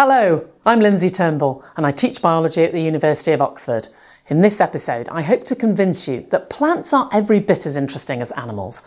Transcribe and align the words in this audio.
Hello, 0.00 0.48
I'm 0.64 0.78
Lindsay 0.78 1.10
Turnbull 1.10 1.64
and 1.76 1.84
I 1.84 1.90
teach 1.90 2.22
biology 2.22 2.62
at 2.62 2.70
the 2.70 2.80
University 2.80 3.32
of 3.32 3.42
Oxford. 3.42 3.88
In 4.28 4.42
this 4.42 4.60
episode, 4.60 5.08
I 5.08 5.22
hope 5.22 5.42
to 5.46 5.56
convince 5.56 6.06
you 6.06 6.24
that 6.30 6.48
plants 6.48 6.92
are 6.92 7.10
every 7.12 7.40
bit 7.40 7.66
as 7.66 7.76
interesting 7.76 8.20
as 8.20 8.30
animals. 8.30 8.86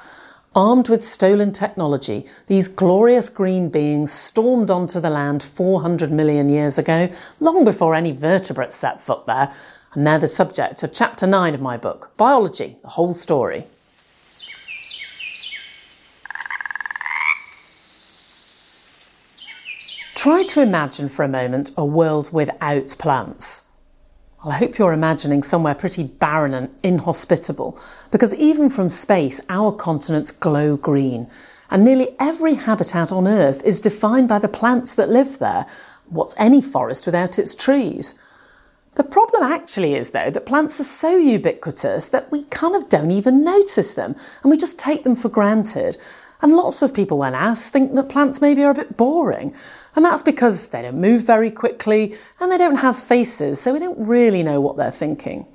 Armed 0.55 0.87
with 0.87 1.03
stolen 1.03 1.51
technology, 1.51 2.25
these 2.47 2.69
glorious 2.69 3.27
green 3.27 3.67
beings 3.67 4.09
stormed 4.13 4.71
onto 4.71 5.01
the 5.01 5.09
land 5.09 5.43
400 5.43 6.11
million 6.11 6.47
years 6.47 6.77
ago, 6.77 7.09
long 7.41 7.65
before 7.65 7.93
any 7.93 8.13
vertebrates 8.13 8.77
set 8.77 9.01
foot 9.01 9.25
there, 9.25 9.53
and 9.93 10.07
they're 10.07 10.17
the 10.17 10.29
subject 10.29 10.81
of 10.81 10.93
chapter 10.93 11.27
9 11.27 11.53
of 11.53 11.59
my 11.59 11.75
book, 11.75 12.13
Biology, 12.15 12.77
the 12.83 12.91
Whole 12.91 13.13
Story. 13.13 13.67
Try 20.21 20.43
to 20.43 20.61
imagine 20.61 21.09
for 21.09 21.23
a 21.23 21.27
moment 21.27 21.71
a 21.75 21.83
world 21.83 22.31
without 22.31 22.95
plants. 22.99 23.69
Well, 24.43 24.53
I 24.53 24.57
hope 24.57 24.77
you're 24.77 24.93
imagining 24.93 25.41
somewhere 25.41 25.73
pretty 25.73 26.03
barren 26.03 26.53
and 26.53 26.69
inhospitable, 26.83 27.75
because 28.11 28.35
even 28.35 28.69
from 28.69 28.87
space, 28.87 29.41
our 29.49 29.71
continents 29.71 30.29
glow 30.29 30.77
green, 30.77 31.27
and 31.71 31.83
nearly 31.83 32.09
every 32.19 32.53
habitat 32.53 33.11
on 33.11 33.27
Earth 33.27 33.63
is 33.63 33.81
defined 33.81 34.29
by 34.29 34.37
the 34.37 34.47
plants 34.47 34.93
that 34.93 35.09
live 35.09 35.39
there. 35.39 35.65
What's 36.05 36.35
any 36.37 36.61
forest 36.61 37.07
without 37.07 37.39
its 37.39 37.55
trees? 37.55 38.13
The 38.93 39.03
problem 39.03 39.41
actually 39.41 39.95
is, 39.95 40.11
though, 40.11 40.29
that 40.29 40.45
plants 40.45 40.79
are 40.79 40.83
so 40.83 41.17
ubiquitous 41.17 42.09
that 42.09 42.31
we 42.31 42.43
kind 42.43 42.75
of 42.75 42.89
don't 42.89 43.09
even 43.09 43.43
notice 43.43 43.95
them, 43.95 44.15
and 44.43 44.51
we 44.51 44.57
just 44.57 44.77
take 44.77 45.03
them 45.03 45.15
for 45.15 45.29
granted. 45.29 45.97
And 46.41 46.55
lots 46.55 46.81
of 46.81 46.93
people, 46.93 47.19
when 47.19 47.35
asked, 47.35 47.71
think 47.71 47.93
that 47.93 48.09
plants 48.09 48.41
maybe 48.41 48.63
are 48.63 48.71
a 48.71 48.75
bit 48.75 48.97
boring. 48.97 49.53
And 49.95 50.03
that's 50.03 50.23
because 50.23 50.69
they 50.69 50.81
don't 50.81 50.99
move 50.99 51.23
very 51.25 51.51
quickly 51.51 52.15
and 52.39 52.51
they 52.51 52.57
don't 52.57 52.77
have 52.77 52.97
faces, 52.97 53.61
so 53.61 53.73
we 53.73 53.79
don't 53.79 54.07
really 54.07 54.41
know 54.41 54.59
what 54.59 54.77
they're 54.77 54.91
thinking. 54.91 55.45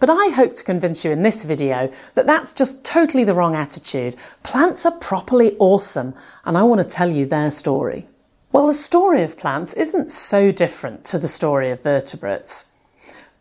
But 0.00 0.10
I 0.10 0.30
hope 0.34 0.54
to 0.54 0.64
convince 0.64 1.04
you 1.04 1.10
in 1.10 1.22
this 1.22 1.44
video 1.44 1.92
that 2.14 2.26
that's 2.26 2.52
just 2.52 2.84
totally 2.84 3.24
the 3.24 3.34
wrong 3.34 3.54
attitude. 3.54 4.16
Plants 4.42 4.86
are 4.86 4.98
properly 4.98 5.56
awesome, 5.58 6.14
and 6.44 6.56
I 6.56 6.62
want 6.62 6.80
to 6.80 6.88
tell 6.96 7.10
you 7.10 7.26
their 7.26 7.50
story. 7.50 8.08
Well, 8.50 8.66
the 8.66 8.74
story 8.74 9.22
of 9.22 9.38
plants 9.38 9.74
isn't 9.74 10.08
so 10.08 10.50
different 10.50 11.04
to 11.06 11.18
the 11.18 11.28
story 11.28 11.70
of 11.70 11.82
vertebrates. 11.82 12.64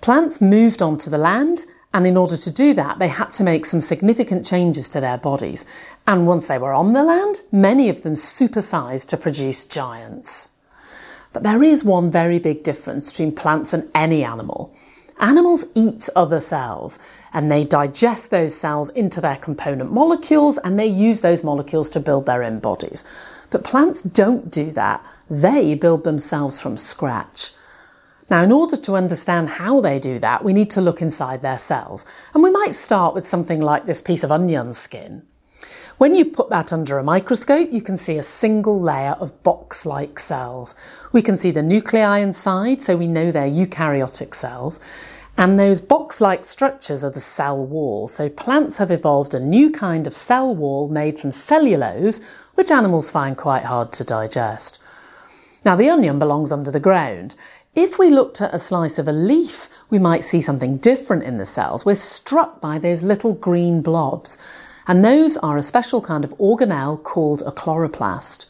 Plants 0.01 0.41
moved 0.41 0.81
onto 0.81 1.09
the 1.09 1.17
land 1.17 1.65
and 1.93 2.05
in 2.05 2.17
order 2.17 2.37
to 2.37 2.51
do 2.51 2.73
that, 2.73 2.99
they 2.99 3.07
had 3.07 3.31
to 3.33 3.43
make 3.43 3.65
some 3.65 3.81
significant 3.81 4.45
changes 4.45 4.89
to 4.89 4.99
their 4.99 5.17
bodies. 5.17 5.65
And 6.05 6.27
once 6.27 6.47
they 6.47 6.57
were 6.57 6.73
on 6.73 6.93
the 6.93 7.03
land, 7.03 7.41
many 7.51 7.89
of 7.89 8.03
them 8.03 8.13
supersized 8.13 9.07
to 9.09 9.17
produce 9.17 9.65
giants. 9.65 10.49
But 11.33 11.43
there 11.43 11.63
is 11.63 11.83
one 11.83 12.11
very 12.11 12.39
big 12.39 12.63
difference 12.63 13.11
between 13.11 13.31
plants 13.33 13.73
and 13.73 13.89
any 13.95 14.23
animal. 14.23 14.73
Animals 15.19 15.65
eat 15.73 16.09
other 16.15 16.39
cells 16.39 16.99
and 17.33 17.49
they 17.49 17.63
digest 17.63 18.29
those 18.29 18.53
cells 18.53 18.89
into 18.91 19.19
their 19.19 19.35
component 19.35 19.91
molecules 19.91 20.59
and 20.59 20.79
they 20.79 20.87
use 20.87 21.21
those 21.21 21.43
molecules 21.43 21.89
to 21.91 21.99
build 21.99 22.27
their 22.27 22.43
own 22.43 22.59
bodies. 22.59 23.03
But 23.49 23.63
plants 23.63 24.03
don't 24.03 24.51
do 24.51 24.71
that. 24.71 25.03
They 25.29 25.73
build 25.73 26.03
themselves 26.03 26.59
from 26.59 26.77
scratch. 26.77 27.46
Now, 28.29 28.43
in 28.43 28.51
order 28.51 28.75
to 28.75 28.95
understand 28.95 29.49
how 29.51 29.79
they 29.79 29.99
do 29.99 30.19
that, 30.19 30.43
we 30.43 30.51
need 30.51 30.69
to 30.71 30.81
look 30.81 31.01
inside 31.01 31.41
their 31.41 31.57
cells. 31.57 32.05
And 32.33 32.43
we 32.43 32.51
might 32.51 32.75
start 32.75 33.15
with 33.15 33.27
something 33.27 33.61
like 33.61 33.85
this 33.85 34.01
piece 34.01 34.23
of 34.23 34.31
onion 34.31 34.73
skin. 34.73 35.23
When 35.97 36.13
you 36.13 36.25
put 36.25 36.49
that 36.49 36.71
under 36.71 36.99
a 36.99 37.03
microscope, 37.03 37.71
you 37.71 37.81
can 37.81 37.97
see 37.97 38.17
a 38.17 38.23
single 38.23 38.79
layer 38.79 39.15
of 39.19 39.41
box-like 39.43 40.19
cells. 40.19 40.75
We 41.11 41.21
can 41.21 41.37
see 41.37 41.51
the 41.51 41.63
nuclei 41.63 42.19
inside, 42.19 42.81
so 42.81 42.95
we 42.97 43.07
know 43.07 43.31
they're 43.31 43.49
eukaryotic 43.49 44.35
cells. 44.35 44.79
And 45.37 45.57
those 45.57 45.81
box-like 45.81 46.43
structures 46.45 47.03
are 47.03 47.11
the 47.11 47.19
cell 47.19 47.65
wall. 47.65 48.07
So 48.07 48.27
plants 48.27 48.77
have 48.77 48.91
evolved 48.91 49.33
a 49.33 49.39
new 49.39 49.71
kind 49.71 50.05
of 50.05 50.15
cell 50.15 50.53
wall 50.53 50.89
made 50.89 51.17
from 51.17 51.31
cellulose, 51.31 52.21
which 52.55 52.71
animals 52.71 53.09
find 53.09 53.37
quite 53.37 53.65
hard 53.65 53.91
to 53.93 54.03
digest. 54.03 54.79
Now 55.65 55.75
the 55.75 55.89
onion 55.89 56.17
belongs 56.17 56.51
under 56.51 56.71
the 56.71 56.79
ground. 56.79 57.35
If 57.77 57.99
we 57.99 58.09
looked 58.09 58.41
at 58.41 58.55
a 58.55 58.57
slice 58.57 58.97
of 58.97 59.07
a 59.07 59.11
leaf, 59.11 59.69
we 59.91 59.99
might 59.99 60.23
see 60.23 60.41
something 60.41 60.77
different 60.77 61.21
in 61.21 61.37
the 61.37 61.45
cells. 61.45 61.85
We're 61.85 61.93
struck 61.93 62.59
by 62.59 62.79
those 62.79 63.03
little 63.03 63.33
green 63.35 63.83
blobs, 63.83 64.35
and 64.87 65.05
those 65.05 65.37
are 65.37 65.59
a 65.59 65.61
special 65.61 66.01
kind 66.01 66.23
of 66.23 66.35
organelle 66.39 67.03
called 67.03 67.43
a 67.45 67.51
chloroplast. 67.51 68.47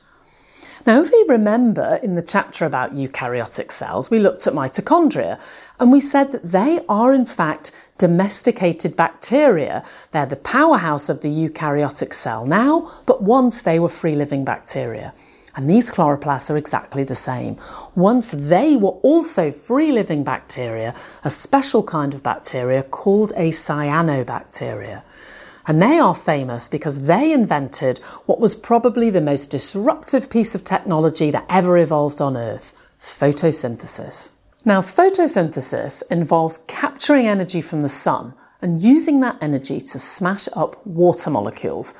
Now, 0.85 1.01
if 1.01 1.11
we 1.11 1.25
remember 1.27 1.99
in 2.01 2.15
the 2.15 2.21
chapter 2.21 2.63
about 2.63 2.93
eukaryotic 2.93 3.69
cells, 3.69 4.09
we 4.09 4.19
looked 4.19 4.47
at 4.47 4.53
mitochondria 4.53 5.41
and 5.77 5.91
we 5.91 5.99
said 5.99 6.31
that 6.31 6.51
they 6.53 6.79
are 6.87 7.13
in 7.13 7.25
fact 7.25 7.73
domesticated 7.97 8.95
bacteria. 8.95 9.83
They're 10.13 10.25
the 10.25 10.37
powerhouse 10.37 11.09
of 11.09 11.19
the 11.19 11.27
eukaryotic 11.27 12.13
cell 12.13 12.45
now, 12.45 12.89
but 13.05 13.21
once 13.21 13.61
they 13.61 13.77
were 13.77 13.89
free 13.89 14.15
living 14.15 14.45
bacteria. 14.45 15.13
And 15.57 15.67
these 15.67 15.91
chloroplasts 15.91 16.51
are 16.51 16.57
exactly 16.57 17.03
the 17.03 17.15
same. 17.15 17.57
Once 17.95 18.29
they 18.31 18.77
were 18.77 18.99
also 19.01 19.51
free 19.51 19.91
living 19.91 20.23
bacteria, 20.23 20.93
a 21.23 21.31
special 21.31 21.81
kind 21.81 22.13
of 22.13 22.21
bacteria 22.21 22.83
called 22.83 23.33
a 23.35 23.49
cyanobacteria. 23.49 25.01
And 25.65 25.81
they 25.81 25.97
are 25.97 26.13
famous 26.13 26.69
because 26.69 27.07
they 27.07 27.33
invented 27.33 27.97
what 28.27 28.39
was 28.39 28.53
probably 28.53 29.09
the 29.09 29.19
most 29.19 29.47
disruptive 29.47 30.29
piece 30.29 30.53
of 30.53 30.63
technology 30.63 31.31
that 31.31 31.47
ever 31.49 31.75
evolved 31.77 32.21
on 32.21 32.37
Earth 32.37 32.73
photosynthesis. 33.01 34.31
Now, 34.63 34.81
photosynthesis 34.81 36.03
involves 36.11 36.59
capturing 36.67 37.27
energy 37.27 37.61
from 37.61 37.81
the 37.81 37.89
sun 37.89 38.35
and 38.61 38.81
using 38.81 39.21
that 39.21 39.37
energy 39.41 39.79
to 39.79 39.99
smash 39.99 40.47
up 40.53 40.85
water 40.85 41.31
molecules 41.31 41.95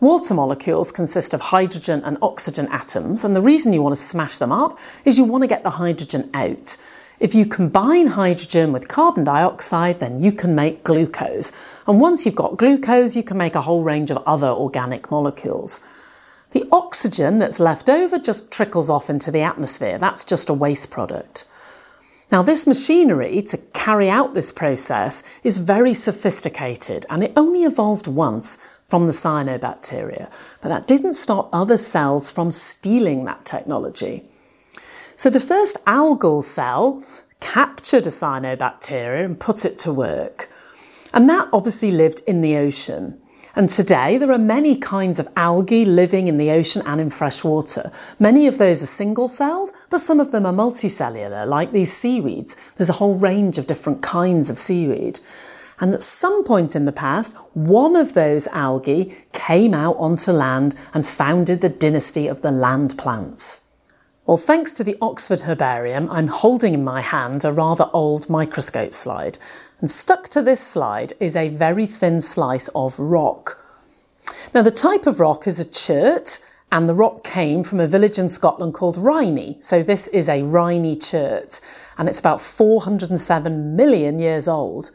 Water 0.00 0.32
molecules 0.32 0.92
consist 0.92 1.34
of 1.34 1.42
hydrogen 1.42 2.00
and 2.06 2.16
oxygen 2.22 2.68
atoms, 2.68 3.22
and 3.22 3.36
the 3.36 3.42
reason 3.42 3.74
you 3.74 3.82
want 3.82 3.94
to 3.94 4.00
smash 4.00 4.38
them 4.38 4.50
up 4.50 4.78
is 5.04 5.18
you 5.18 5.24
want 5.24 5.42
to 5.42 5.48
get 5.48 5.62
the 5.62 5.70
hydrogen 5.70 6.30
out. 6.32 6.78
If 7.20 7.34
you 7.34 7.44
combine 7.44 8.06
hydrogen 8.06 8.72
with 8.72 8.88
carbon 8.88 9.24
dioxide, 9.24 10.00
then 10.00 10.22
you 10.22 10.32
can 10.32 10.54
make 10.54 10.84
glucose. 10.84 11.52
And 11.86 12.00
once 12.00 12.24
you've 12.24 12.34
got 12.34 12.56
glucose, 12.56 13.14
you 13.14 13.22
can 13.22 13.36
make 13.36 13.54
a 13.54 13.60
whole 13.60 13.82
range 13.82 14.10
of 14.10 14.22
other 14.26 14.48
organic 14.48 15.10
molecules. 15.10 15.86
The 16.52 16.66
oxygen 16.72 17.38
that's 17.38 17.60
left 17.60 17.90
over 17.90 18.18
just 18.18 18.50
trickles 18.50 18.88
off 18.88 19.10
into 19.10 19.30
the 19.30 19.42
atmosphere. 19.42 19.98
That's 19.98 20.24
just 20.24 20.48
a 20.48 20.54
waste 20.54 20.90
product. 20.90 21.46
Now, 22.32 22.42
this 22.42 22.66
machinery 22.66 23.42
to 23.42 23.58
carry 23.74 24.08
out 24.08 24.32
this 24.32 24.50
process 24.50 25.22
is 25.42 25.58
very 25.58 25.92
sophisticated 25.92 27.04
and 27.10 27.22
it 27.22 27.32
only 27.36 27.64
evolved 27.64 28.06
once 28.06 28.56
from 28.90 29.06
the 29.06 29.12
cyanobacteria, 29.12 30.28
but 30.60 30.68
that 30.68 30.88
didn't 30.88 31.14
stop 31.14 31.48
other 31.52 31.78
cells 31.78 32.28
from 32.28 32.50
stealing 32.50 33.24
that 33.24 33.44
technology. 33.44 34.24
So 35.14 35.30
the 35.30 35.38
first 35.38 35.82
algal 35.84 36.42
cell 36.42 37.04
captured 37.38 38.06
a 38.06 38.10
cyanobacteria 38.10 39.24
and 39.24 39.38
put 39.38 39.64
it 39.64 39.78
to 39.78 39.92
work. 39.92 40.50
And 41.14 41.28
that 41.28 41.48
obviously 41.52 41.92
lived 41.92 42.22
in 42.26 42.40
the 42.40 42.56
ocean. 42.56 43.20
And 43.54 43.68
today 43.68 44.18
there 44.18 44.32
are 44.32 44.38
many 44.38 44.76
kinds 44.76 45.18
of 45.18 45.28
algae 45.36 45.84
living 45.84 46.26
in 46.26 46.38
the 46.38 46.50
ocean 46.50 46.82
and 46.84 47.00
in 47.00 47.10
fresh 47.10 47.44
water. 47.44 47.92
Many 48.18 48.46
of 48.46 48.58
those 48.58 48.82
are 48.82 48.86
single 48.86 49.28
celled, 49.28 49.70
but 49.88 50.00
some 50.00 50.20
of 50.20 50.32
them 50.32 50.46
are 50.46 50.52
multicellular, 50.52 51.46
like 51.46 51.72
these 51.72 51.92
seaweeds. 51.92 52.56
There's 52.76 52.90
a 52.90 52.94
whole 52.94 53.16
range 53.16 53.58
of 53.58 53.66
different 53.66 54.02
kinds 54.02 54.50
of 54.50 54.58
seaweed. 54.58 55.20
And 55.80 55.94
at 55.94 56.02
some 56.02 56.44
point 56.44 56.76
in 56.76 56.84
the 56.84 56.92
past, 56.92 57.34
one 57.54 57.96
of 57.96 58.12
those 58.12 58.46
algae 58.48 59.16
came 59.32 59.72
out 59.72 59.96
onto 59.96 60.30
land 60.30 60.76
and 60.92 61.06
founded 61.06 61.62
the 61.62 61.70
dynasty 61.70 62.28
of 62.28 62.42
the 62.42 62.50
land 62.50 62.98
plants. 62.98 63.62
Well, 64.26 64.36
thanks 64.36 64.74
to 64.74 64.84
the 64.84 64.96
Oxford 65.00 65.40
Herbarium, 65.40 66.08
I'm 66.10 66.28
holding 66.28 66.74
in 66.74 66.84
my 66.84 67.00
hand 67.00 67.44
a 67.44 67.52
rather 67.52 67.88
old 67.92 68.28
microscope 68.28 68.94
slide. 68.94 69.38
And 69.80 69.90
stuck 69.90 70.28
to 70.28 70.42
this 70.42 70.60
slide 70.60 71.14
is 71.18 71.34
a 71.34 71.48
very 71.48 71.86
thin 71.86 72.20
slice 72.20 72.68
of 72.68 72.98
rock. 72.98 73.58
Now, 74.54 74.62
the 74.62 74.70
type 74.70 75.06
of 75.06 75.18
rock 75.18 75.46
is 75.46 75.58
a 75.58 75.64
chert, 75.64 76.38
and 76.70 76.88
the 76.88 76.94
rock 76.94 77.24
came 77.24 77.64
from 77.64 77.80
a 77.80 77.86
village 77.86 78.18
in 78.18 78.28
Scotland 78.28 78.74
called 78.74 78.96
Rhynie. 78.96 79.62
So 79.64 79.82
this 79.82 80.06
is 80.08 80.28
a 80.28 80.42
Rhynie 80.42 80.96
chert, 80.96 81.60
and 81.96 82.08
it's 82.08 82.20
about 82.20 82.40
407 82.40 83.74
million 83.74 84.18
years 84.18 84.46
old. 84.46 84.90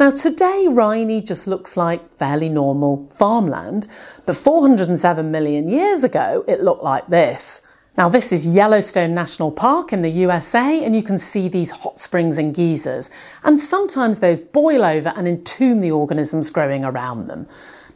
Now, 0.00 0.10
today, 0.10 0.64
Rhynie 0.66 1.20
just 1.20 1.46
looks 1.46 1.76
like 1.76 2.16
fairly 2.16 2.48
normal 2.48 3.06
farmland, 3.12 3.86
but 4.24 4.34
407 4.34 5.30
million 5.30 5.68
years 5.68 6.02
ago, 6.02 6.42
it 6.48 6.62
looked 6.62 6.82
like 6.82 7.08
this. 7.08 7.60
Now, 7.98 8.08
this 8.08 8.32
is 8.32 8.46
Yellowstone 8.46 9.14
National 9.14 9.52
Park 9.52 9.92
in 9.92 10.00
the 10.00 10.08
USA, 10.08 10.82
and 10.82 10.96
you 10.96 11.02
can 11.02 11.18
see 11.18 11.48
these 11.48 11.72
hot 11.72 11.98
springs 11.98 12.38
and 12.38 12.54
geysers. 12.54 13.10
And 13.44 13.60
sometimes 13.60 14.20
those 14.20 14.40
boil 14.40 14.86
over 14.86 15.10
and 15.10 15.28
entomb 15.28 15.82
the 15.82 15.90
organisms 15.90 16.48
growing 16.48 16.82
around 16.82 17.26
them. 17.26 17.46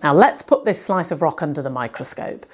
Now, 0.03 0.13
let's 0.13 0.43
put 0.43 0.67
this 0.67 0.85
slice 0.85 1.11
of 1.11 1.23
rock 1.23 1.43
under 1.43 1.63
the 1.63 1.71
microscope. 1.71 2.45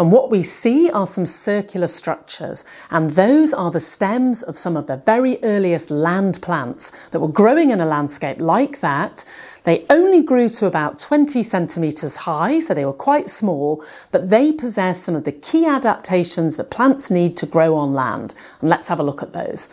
And 0.00 0.10
what 0.10 0.30
we 0.30 0.42
see 0.42 0.90
are 0.90 1.04
some 1.04 1.26
circular 1.26 1.86
structures, 1.86 2.64
and 2.90 3.10
those 3.10 3.52
are 3.52 3.70
the 3.70 3.80
stems 3.80 4.42
of 4.42 4.58
some 4.58 4.74
of 4.74 4.86
the 4.86 4.96
very 4.96 5.38
earliest 5.42 5.90
land 5.90 6.40
plants 6.40 7.08
that 7.08 7.20
were 7.20 7.28
growing 7.28 7.68
in 7.68 7.82
a 7.82 7.84
landscape 7.84 8.40
like 8.40 8.80
that. 8.80 9.26
They 9.64 9.84
only 9.90 10.22
grew 10.22 10.48
to 10.48 10.64
about 10.64 11.00
20 11.00 11.42
centimetres 11.42 12.16
high, 12.16 12.60
so 12.60 12.72
they 12.72 12.86
were 12.86 12.94
quite 12.94 13.28
small, 13.28 13.84
but 14.10 14.30
they 14.30 14.52
possess 14.52 15.02
some 15.02 15.14
of 15.14 15.24
the 15.24 15.32
key 15.32 15.66
adaptations 15.66 16.56
that 16.56 16.70
plants 16.70 17.10
need 17.10 17.36
to 17.36 17.44
grow 17.44 17.76
on 17.76 17.92
land. 17.92 18.34
And 18.62 18.70
let's 18.70 18.88
have 18.88 19.00
a 19.00 19.04
look 19.04 19.22
at 19.22 19.34
those. 19.34 19.68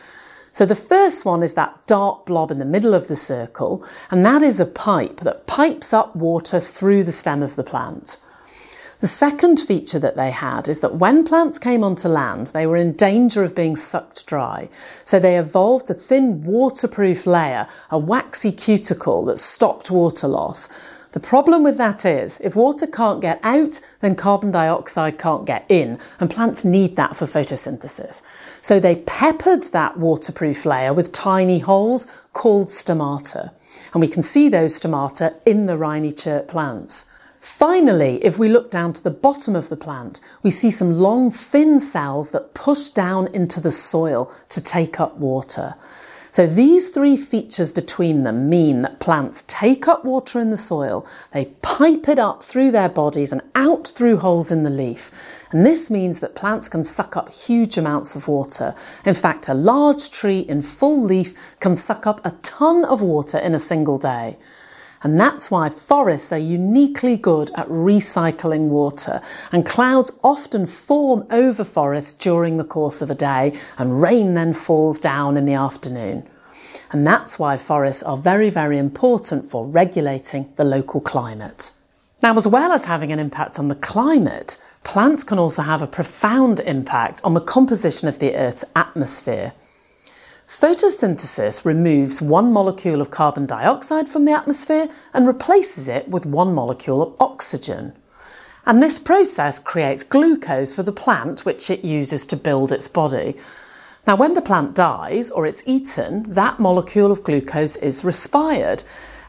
So 0.51 0.65
the 0.65 0.75
first 0.75 1.23
one 1.23 1.41
is 1.41 1.53
that 1.53 1.87
dark 1.87 2.25
blob 2.25 2.51
in 2.51 2.59
the 2.59 2.65
middle 2.65 2.93
of 2.93 3.07
the 3.07 3.15
circle, 3.15 3.81
and 4.11 4.25
that 4.25 4.41
is 4.41 4.59
a 4.59 4.65
pipe 4.65 5.21
that 5.21 5.47
pipes 5.47 5.93
up 5.93 6.17
water 6.17 6.59
through 6.59 7.05
the 7.05 7.13
stem 7.13 7.41
of 7.41 7.55
the 7.55 7.63
plant. 7.63 8.17
The 8.99 9.07
second 9.07 9.59
feature 9.59 9.99
that 9.99 10.15
they 10.15 10.31
had 10.31 10.67
is 10.67 10.79
that 10.79 10.95
when 10.95 11.23
plants 11.23 11.59
came 11.59 11.83
onto 11.83 12.07
land, 12.07 12.47
they 12.47 12.65
were 12.65 12.77
in 12.77 12.93
danger 12.93 13.43
of 13.43 13.53
being 13.53 13.75
sucked 13.75 14.25
dry. 14.25 14.69
So 15.05 15.19
they 15.19 15.37
evolved 15.37 15.89
a 15.91 15.93
thin 15.93 16.43
waterproof 16.43 17.27
layer, 17.27 17.67
a 17.91 17.99
waxy 17.99 18.51
cuticle 18.51 19.23
that 19.25 19.37
stopped 19.37 19.91
water 19.91 20.27
loss. 20.27 20.67
The 21.11 21.19
problem 21.19 21.63
with 21.63 21.77
that 21.77 22.05
is 22.05 22.39
if 22.41 22.55
water 22.55 22.87
can't 22.87 23.21
get 23.21 23.39
out, 23.43 23.79
then 23.99 24.15
carbon 24.15 24.51
dioxide 24.51 25.19
can't 25.19 25.45
get 25.45 25.65
in, 25.69 25.99
and 26.19 26.29
plants 26.29 26.65
need 26.65 26.95
that 26.95 27.15
for 27.15 27.25
photosynthesis. 27.25 28.23
So 28.63 28.79
they 28.79 28.95
peppered 28.95 29.63
that 29.73 29.97
waterproof 29.97 30.65
layer 30.65 30.91
with 30.91 31.11
tiny 31.11 31.59
holes 31.59 32.07
called 32.33 32.67
stomata. 32.67 33.51
And 33.93 34.01
we 34.01 34.07
can 34.07 34.23
see 34.23 34.49
those 34.49 34.79
stomata 34.79 35.39
in 35.45 35.67
the 35.67 35.77
Rhynie 35.77 36.11
chert 36.11 36.47
plants. 36.47 37.05
Finally, 37.39 38.23
if 38.23 38.37
we 38.37 38.49
look 38.49 38.71
down 38.71 38.93
to 38.93 39.03
the 39.03 39.11
bottom 39.11 39.55
of 39.55 39.69
the 39.69 39.77
plant, 39.77 40.19
we 40.43 40.49
see 40.49 40.71
some 40.71 40.99
long 40.99 41.31
thin 41.31 41.79
cells 41.79 42.31
that 42.31 42.53
push 42.53 42.89
down 42.89 43.27
into 43.33 43.59
the 43.59 43.71
soil 43.71 44.31
to 44.49 44.61
take 44.61 44.99
up 44.99 45.15
water. 45.17 45.75
So 46.37 46.45
these 46.45 46.89
three 46.89 47.17
features 47.17 47.73
between 47.73 48.21
them 48.23 48.47
mean 48.47 48.83
that 48.83 48.99
plants 48.99 49.43
take 49.47 49.87
up 49.87 50.05
water 50.05 50.39
in 50.39 50.51
the 50.51 50.57
soil, 50.57 51.03
they 51.31 51.45
pipe 51.63 52.07
it 52.07 52.19
up 52.19 52.43
through 52.43 52.69
their 52.69 52.89
bodies 52.89 53.31
and 53.31 53.41
out 53.55 53.87
through 53.87 54.17
holes 54.17 54.51
in 54.51 54.61
the 54.61 54.69
leaf. 54.69 55.47
And 55.51 55.65
this 55.65 55.89
means 55.89 56.19
that 56.19 56.35
plants 56.35 56.69
can 56.69 56.83
suck 56.83 57.17
up 57.17 57.33
huge 57.33 57.75
amounts 57.75 58.15
of 58.15 58.27
water. 58.27 58.75
In 59.03 59.15
fact, 59.15 59.49
a 59.49 59.55
large 59.55 60.11
tree 60.11 60.41
in 60.41 60.61
full 60.61 61.01
leaf 61.01 61.55
can 61.59 61.75
suck 61.75 62.05
up 62.05 62.23
a 62.23 62.37
ton 62.43 62.85
of 62.85 63.01
water 63.01 63.39
in 63.39 63.55
a 63.55 63.59
single 63.59 63.97
day. 63.97 64.37
And 65.03 65.19
that's 65.19 65.51
why 65.51 65.69
forests 65.69 66.31
are 66.31 66.37
uniquely 66.37 67.15
good 67.15 67.51
at 67.55 67.67
recycling 67.67 68.69
water. 68.69 69.21
And 69.51 69.65
clouds 69.65 70.17
often 70.23 70.65
form 70.65 71.25
over 71.29 71.63
forests 71.63 72.13
during 72.13 72.57
the 72.57 72.63
course 72.63 73.01
of 73.01 73.11
a 73.11 73.15
day, 73.15 73.57
and 73.77 74.01
rain 74.01 74.33
then 74.33 74.53
falls 74.53 74.99
down 74.99 75.37
in 75.37 75.45
the 75.45 75.53
afternoon. 75.53 76.27
And 76.91 77.05
that's 77.05 77.37
why 77.37 77.57
forests 77.57 78.03
are 78.03 78.17
very, 78.17 78.49
very 78.49 78.77
important 78.77 79.45
for 79.45 79.67
regulating 79.67 80.51
the 80.55 80.63
local 80.63 81.01
climate. 81.01 81.71
Now, 82.23 82.35
as 82.35 82.47
well 82.47 82.71
as 82.71 82.85
having 82.85 83.11
an 83.11 83.19
impact 83.19 83.59
on 83.59 83.67
the 83.67 83.75
climate, 83.75 84.57
plants 84.83 85.23
can 85.23 85.37
also 85.37 85.61
have 85.61 85.81
a 85.81 85.87
profound 85.87 86.59
impact 86.61 87.21
on 87.23 87.35
the 87.35 87.41
composition 87.41 88.07
of 88.07 88.19
the 88.19 88.35
Earth's 88.35 88.65
atmosphere. 88.75 89.53
Photosynthesis 90.47 91.65
removes 91.65 92.21
one 92.21 92.53
molecule 92.53 93.01
of 93.01 93.11
carbon 93.11 93.45
dioxide 93.45 94.07
from 94.07 94.23
the 94.23 94.31
atmosphere 94.31 94.87
and 95.13 95.27
replaces 95.27 95.89
it 95.89 96.07
with 96.07 96.25
one 96.25 96.53
molecule 96.53 97.01
of 97.01 97.13
oxygen. 97.19 97.93
And 98.65 98.81
this 98.81 98.97
process 98.97 99.59
creates 99.59 100.03
glucose 100.03 100.73
for 100.73 100.83
the 100.83 100.93
plant, 100.93 101.45
which 101.45 101.69
it 101.69 101.83
uses 101.83 102.25
to 102.27 102.37
build 102.37 102.71
its 102.71 102.87
body. 102.87 103.35
Now, 104.07 104.15
when 104.15 104.35
the 104.35 104.41
plant 104.41 104.73
dies 104.73 105.29
or 105.29 105.45
it's 105.45 105.63
eaten, 105.65 106.23
that 106.31 106.61
molecule 106.61 107.11
of 107.11 107.23
glucose 107.23 107.75
is 107.75 108.05
respired. 108.05 108.83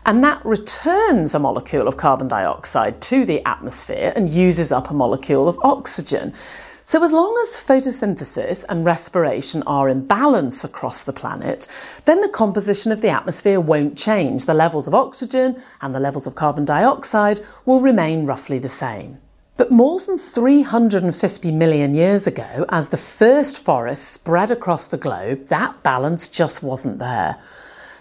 And 0.06 0.22
that 0.22 0.44
returns 0.44 1.34
a 1.34 1.40
molecule 1.40 1.88
of 1.88 1.96
carbon 1.96 2.28
dioxide 2.28 3.00
to 3.02 3.26
the 3.26 3.44
atmosphere 3.46 4.12
and 4.14 4.28
uses 4.28 4.70
up 4.70 4.88
a 4.88 4.94
molecule 4.94 5.48
of 5.48 5.58
oxygen. 5.62 6.32
So, 6.88 7.04
as 7.04 7.12
long 7.12 7.38
as 7.42 7.62
photosynthesis 7.62 8.64
and 8.66 8.82
respiration 8.82 9.62
are 9.66 9.90
in 9.90 10.06
balance 10.06 10.64
across 10.64 11.04
the 11.04 11.12
planet, 11.12 11.68
then 12.06 12.22
the 12.22 12.30
composition 12.30 12.90
of 12.92 13.02
the 13.02 13.10
atmosphere 13.10 13.60
won't 13.60 13.98
change. 13.98 14.46
The 14.46 14.54
levels 14.54 14.88
of 14.88 14.94
oxygen 14.94 15.62
and 15.82 15.94
the 15.94 16.00
levels 16.00 16.26
of 16.26 16.34
carbon 16.34 16.64
dioxide 16.64 17.40
will 17.66 17.82
remain 17.82 18.24
roughly 18.24 18.58
the 18.58 18.70
same. 18.70 19.18
But 19.58 19.70
more 19.70 20.00
than 20.00 20.16
350 20.16 21.52
million 21.52 21.94
years 21.94 22.26
ago, 22.26 22.64
as 22.70 22.88
the 22.88 22.96
first 22.96 23.62
forests 23.62 24.08
spread 24.08 24.50
across 24.50 24.86
the 24.86 24.96
globe, 24.96 25.48
that 25.48 25.82
balance 25.82 26.30
just 26.30 26.62
wasn't 26.62 27.00
there. 27.00 27.36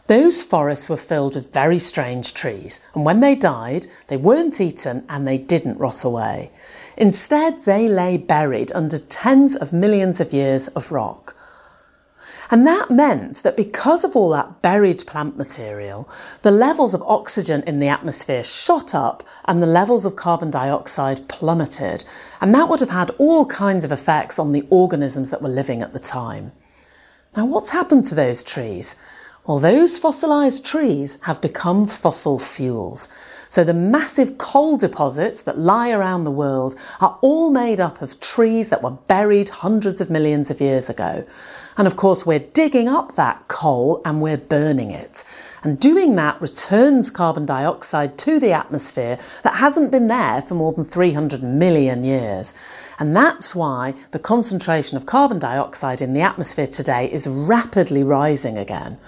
Those 0.07 0.41
forests 0.41 0.87
were 0.87 0.95
filled 0.95 1.35
with 1.35 1.51
very 1.51 1.79
strange 1.79 2.33
trees, 2.33 2.79
and 2.95 3.03
when 3.03 3.19
they 3.19 3.35
died, 3.35 3.87
they 4.07 4.15
weren't 4.15 4.61
eaten 4.61 5.03
and 5.09 5.27
they 5.27 5.37
didn't 5.37 5.77
rot 5.77 6.05
away. 6.05 6.51
Instead, 6.97 7.63
they 7.63 7.87
lay 7.87 8.17
buried 8.17 8.71
under 8.73 8.97
tens 8.97 9.55
of 9.55 9.71
millions 9.71 10.19
of 10.19 10.33
years 10.33 10.67
of 10.69 10.91
rock. 10.91 11.35
And 12.49 12.65
that 12.65 12.89
meant 12.89 13.43
that 13.43 13.57
because 13.57 14.03
of 14.03 14.15
all 14.15 14.29
that 14.29 14.61
buried 14.61 15.03
plant 15.05 15.37
material, 15.37 16.09
the 16.43 16.51
levels 16.51 16.93
of 16.93 17.03
oxygen 17.03 17.61
in 17.67 17.79
the 17.79 17.89
atmosphere 17.89 18.41
shot 18.41 18.95
up 18.95 19.23
and 19.45 19.61
the 19.61 19.67
levels 19.67 20.05
of 20.05 20.15
carbon 20.15 20.49
dioxide 20.49 21.27
plummeted. 21.27 22.05
And 22.39 22.55
that 22.55 22.69
would 22.69 22.79
have 22.79 22.89
had 22.89 23.11
all 23.17 23.45
kinds 23.45 23.83
of 23.83 23.91
effects 23.91 24.39
on 24.39 24.53
the 24.53 24.65
organisms 24.69 25.29
that 25.29 25.41
were 25.41 25.49
living 25.49 25.81
at 25.81 25.91
the 25.91 25.99
time. 25.99 26.53
Now, 27.35 27.45
what's 27.45 27.71
happened 27.71 28.05
to 28.05 28.15
those 28.15 28.43
trees? 28.43 28.95
Well, 29.45 29.59
those 29.59 29.97
fossilised 29.97 30.65
trees 30.65 31.19
have 31.23 31.41
become 31.41 31.85
fossil 31.85 32.39
fuels. 32.39 33.09
So 33.57 33.63
the 33.63 33.73
massive 33.73 34.37
coal 34.37 34.77
deposits 34.77 35.41
that 35.41 35.57
lie 35.57 35.89
around 35.89 36.25
the 36.25 36.29
world 36.29 36.75
are 37.01 37.17
all 37.21 37.49
made 37.49 37.79
up 37.79 38.03
of 38.03 38.19
trees 38.19 38.69
that 38.69 38.83
were 38.83 38.91
buried 38.91 39.49
hundreds 39.49 39.99
of 39.99 40.11
millions 40.11 40.51
of 40.51 40.61
years 40.61 40.91
ago. 40.91 41.25
And 41.75 41.87
of 41.87 41.95
course, 41.95 42.23
we're 42.23 42.37
digging 42.37 42.87
up 42.87 43.15
that 43.15 43.47
coal 43.47 43.99
and 44.05 44.21
we're 44.21 44.37
burning 44.37 44.91
it. 44.91 45.23
And 45.63 45.79
doing 45.79 46.15
that 46.17 46.39
returns 46.39 47.09
carbon 47.09 47.47
dioxide 47.47 48.15
to 48.19 48.39
the 48.39 48.51
atmosphere 48.51 49.17
that 49.41 49.55
hasn't 49.55 49.91
been 49.91 50.05
there 50.05 50.43
for 50.43 50.53
more 50.53 50.73
than 50.73 50.83
300 50.83 51.41
million 51.41 52.03
years. 52.03 52.53
And 52.99 53.15
that's 53.17 53.55
why 53.55 53.95
the 54.11 54.19
concentration 54.19 54.97
of 54.97 55.07
carbon 55.07 55.39
dioxide 55.39 55.99
in 55.99 56.13
the 56.13 56.21
atmosphere 56.21 56.67
today 56.67 57.11
is 57.11 57.25
rapidly 57.25 58.03
rising 58.03 58.55
again. 58.55 58.99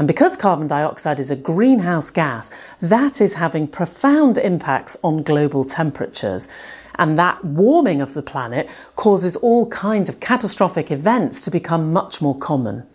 And 0.00 0.06
because 0.06 0.34
carbon 0.34 0.66
dioxide 0.66 1.20
is 1.20 1.30
a 1.30 1.36
greenhouse 1.36 2.08
gas, 2.08 2.50
that 2.80 3.20
is 3.20 3.34
having 3.34 3.68
profound 3.68 4.38
impacts 4.38 4.96
on 5.04 5.22
global 5.22 5.62
temperatures. 5.62 6.48
And 6.94 7.18
that 7.18 7.44
warming 7.44 8.00
of 8.00 8.14
the 8.14 8.22
planet 8.22 8.66
causes 8.96 9.36
all 9.36 9.68
kinds 9.68 10.08
of 10.08 10.18
catastrophic 10.18 10.90
events 10.90 11.42
to 11.42 11.50
become 11.50 11.92
much 11.92 12.22
more 12.22 12.34
common. 12.34 12.86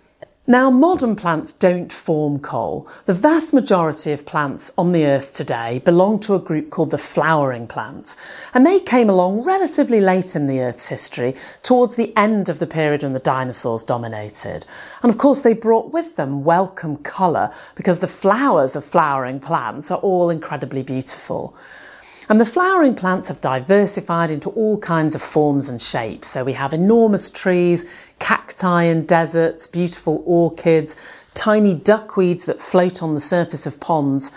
Now, 0.47 0.69
modern 0.69 1.15
plants 1.15 1.53
don't 1.53 1.91
form 1.91 2.37
coal. 2.37 2.87
The 3.07 3.15
vast 3.15 3.51
majority 3.51 4.11
of 4.11 4.27
plants 4.27 4.71
on 4.77 4.91
the 4.91 5.03
earth 5.03 5.33
today 5.33 5.79
belong 5.79 6.19
to 6.19 6.35
a 6.35 6.39
group 6.39 6.69
called 6.69 6.91
the 6.91 6.99
flowering 6.99 7.65
plants, 7.65 8.15
and 8.53 8.63
they 8.63 8.79
came 8.79 9.09
along 9.09 9.41
relatively 9.41 9.99
late 9.99 10.35
in 10.35 10.45
the 10.45 10.59
earth's 10.59 10.89
history, 10.89 11.33
towards 11.63 11.95
the 11.95 12.15
end 12.15 12.47
of 12.47 12.59
the 12.59 12.67
period 12.67 13.01
when 13.01 13.13
the 13.13 13.19
dinosaurs 13.19 13.83
dominated. 13.83 14.67
And 15.01 15.11
of 15.11 15.17
course, 15.17 15.41
they 15.41 15.53
brought 15.53 15.91
with 15.91 16.15
them 16.15 16.43
welcome 16.43 16.97
colour 16.97 17.51
because 17.73 17.97
the 17.97 18.07
flowers 18.07 18.75
of 18.75 18.85
flowering 18.85 19.39
plants 19.39 19.89
are 19.89 19.97
all 19.97 20.29
incredibly 20.29 20.83
beautiful. 20.83 21.57
And 22.27 22.41
the 22.41 22.45
flowering 22.45 22.95
plants 22.95 23.27
have 23.27 23.39
diversified 23.39 24.31
into 24.31 24.49
all 24.49 24.79
kinds 24.79 25.13
of 25.13 25.21
forms 25.21 25.69
and 25.69 25.79
shapes. 25.79 26.29
So 26.29 26.43
we 26.43 26.53
have 26.53 26.73
enormous 26.73 27.29
trees, 27.29 28.09
cacti 28.17 28.83
in 28.83 29.05
deserts, 29.05 29.67
beautiful 29.67 30.23
orchids, 30.25 30.95
tiny 31.35 31.75
duckweeds 31.75 32.45
that 32.45 32.59
float 32.59 33.03
on 33.03 33.13
the 33.13 33.19
surface 33.19 33.67
of 33.67 33.79
ponds. 33.79 34.31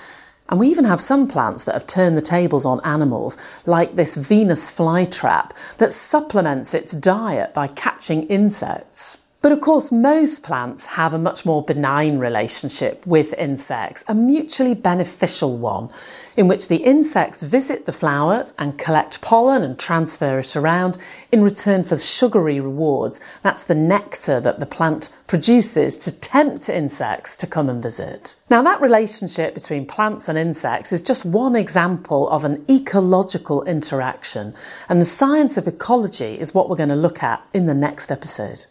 And 0.50 0.60
we 0.60 0.68
even 0.68 0.84
have 0.84 1.00
some 1.00 1.28
plants 1.28 1.64
that 1.64 1.74
have 1.74 1.86
turned 1.86 2.16
the 2.16 2.22
tables 2.22 2.66
on 2.66 2.80
animals, 2.84 3.38
like 3.64 3.96
this 3.96 4.16
Venus 4.16 4.70
flytrap 4.70 5.52
that 5.76 5.92
supplements 5.92 6.74
its 6.74 6.92
diet 6.92 7.54
by 7.54 7.68
catching 7.68 8.26
insects. 8.28 9.22
But 9.40 9.52
of 9.52 9.60
course, 9.60 9.92
most 9.92 10.42
plants 10.42 10.86
have 10.86 11.14
a 11.14 11.18
much 11.18 11.46
more 11.46 11.62
benign 11.62 12.18
relationship 12.18 13.06
with 13.06 13.34
insects, 13.34 14.04
a 14.08 14.14
mutually 14.14 14.74
beneficial 14.74 15.56
one, 15.56 15.90
in 16.36 16.48
which 16.48 16.66
the 16.66 16.78
insects 16.78 17.44
visit 17.44 17.86
the 17.86 17.92
flowers 17.92 18.52
and 18.58 18.76
collect 18.76 19.22
pollen 19.22 19.62
and 19.62 19.78
transfer 19.78 20.40
it 20.40 20.56
around 20.56 20.98
in 21.30 21.44
return 21.44 21.84
for 21.84 21.96
sugary 21.96 22.58
rewards. 22.58 23.20
That's 23.42 23.62
the 23.62 23.76
nectar 23.76 24.40
that 24.40 24.58
the 24.58 24.66
plant 24.66 25.16
produces 25.28 25.96
to 25.98 26.18
tempt 26.18 26.68
insects 26.68 27.36
to 27.36 27.46
come 27.46 27.68
and 27.68 27.80
visit. 27.80 28.34
Now, 28.50 28.62
that 28.62 28.80
relationship 28.80 29.54
between 29.54 29.86
plants 29.86 30.28
and 30.28 30.36
insects 30.36 30.92
is 30.92 31.00
just 31.00 31.24
one 31.24 31.54
example 31.54 32.28
of 32.28 32.44
an 32.44 32.64
ecological 32.68 33.62
interaction, 33.64 34.52
and 34.88 35.00
the 35.00 35.04
science 35.04 35.56
of 35.56 35.68
ecology 35.68 36.40
is 36.40 36.54
what 36.54 36.68
we're 36.68 36.74
going 36.74 36.88
to 36.88 36.96
look 36.96 37.22
at 37.22 37.46
in 37.54 37.66
the 37.66 37.74
next 37.74 38.10
episode. 38.10 38.66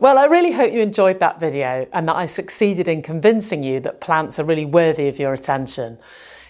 Well, 0.00 0.16
I 0.16 0.26
really 0.26 0.52
hope 0.52 0.72
you 0.72 0.80
enjoyed 0.80 1.18
that 1.18 1.40
video 1.40 1.88
and 1.92 2.08
that 2.08 2.14
I 2.14 2.26
succeeded 2.26 2.86
in 2.86 3.02
convincing 3.02 3.64
you 3.64 3.80
that 3.80 4.00
plants 4.00 4.38
are 4.38 4.44
really 4.44 4.64
worthy 4.64 5.08
of 5.08 5.18
your 5.18 5.32
attention. 5.32 5.98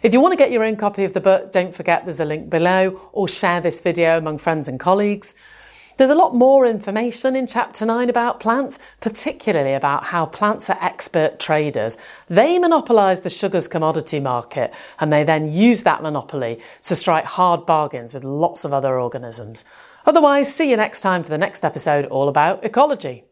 If 0.02 0.12
you 0.12 0.20
want 0.20 0.32
to 0.32 0.36
get 0.36 0.50
your 0.50 0.64
own 0.64 0.76
copy 0.76 1.04
of 1.04 1.14
the 1.14 1.22
book, 1.22 1.50
don't 1.50 1.74
forget 1.74 2.04
there's 2.04 2.20
a 2.20 2.26
link 2.26 2.50
below 2.50 3.00
or 3.10 3.26
share 3.26 3.62
this 3.62 3.80
video 3.80 4.18
among 4.18 4.36
friends 4.36 4.68
and 4.68 4.78
colleagues. 4.78 5.34
There's 5.96 6.10
a 6.10 6.14
lot 6.14 6.34
more 6.34 6.66
information 6.66 7.34
in 7.34 7.46
chapter 7.46 7.86
9 7.86 8.10
about 8.10 8.38
plants, 8.38 8.78
particularly 9.00 9.72
about 9.72 10.04
how 10.04 10.26
plants 10.26 10.68
are 10.68 10.78
expert 10.82 11.40
traders. 11.40 11.96
They 12.28 12.58
monopolise 12.58 13.20
the 13.20 13.30
sugars 13.30 13.66
commodity 13.66 14.20
market 14.20 14.74
and 15.00 15.10
they 15.10 15.24
then 15.24 15.50
use 15.50 15.84
that 15.84 16.02
monopoly 16.02 16.60
to 16.82 16.94
strike 16.94 17.24
hard 17.24 17.64
bargains 17.64 18.12
with 18.12 18.24
lots 18.24 18.66
of 18.66 18.74
other 18.74 19.00
organisms. 19.00 19.64
Otherwise, 20.04 20.54
see 20.54 20.70
you 20.70 20.76
next 20.76 21.00
time 21.00 21.22
for 21.22 21.30
the 21.30 21.38
next 21.38 21.64
episode 21.64 22.04
all 22.04 22.28
about 22.28 22.62
ecology. 22.62 23.24